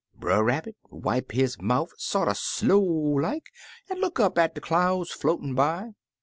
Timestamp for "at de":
4.39-4.59